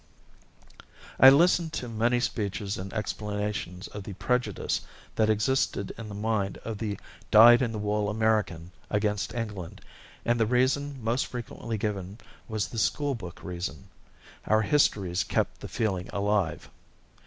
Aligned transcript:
I 1.19 1.29
listened 1.29 1.73
to 1.73 1.87
many 1.87 2.19
speeches 2.19 2.75
and 2.75 2.91
explanations 2.91 3.87
of 3.89 4.01
the 4.03 4.13
prejudice 4.13 4.81
that 5.13 5.29
existed 5.29 5.93
in 5.95 6.09
the 6.09 6.15
mind 6.15 6.57
of 6.65 6.79
the 6.79 6.99
dyed 7.29 7.61
in 7.61 7.71
the 7.71 7.77
wool 7.77 8.09
American 8.09 8.71
against 8.89 9.35
England, 9.35 9.79
and 10.25 10.39
the 10.39 10.47
reason 10.47 11.03
most 11.03 11.27
frequently 11.27 11.77
given 11.77 12.17
was 12.47 12.65
the 12.67 12.79
"school 12.79 13.13
book" 13.13 13.43
reason; 13.43 13.89
our 14.47 14.63
histories 14.63 15.23
kept 15.23 15.59
the 15.59 15.67
feeling 15.67 16.07
alive. 16.11 16.67